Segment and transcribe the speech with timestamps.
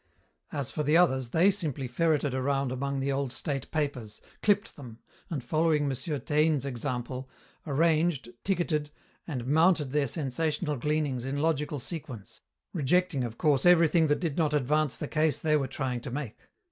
[0.51, 4.97] As for the others, they simply ferreted around among the old state papers, clipped them,
[5.29, 6.21] and, following M.
[6.21, 7.29] Taine's example,
[7.67, 8.89] arranged, ticketed,
[9.27, 12.41] and mounted their sensational gleanings in logical sequence,
[12.73, 16.35] rejecting, of course, everything that did not advance the case they were trying to make.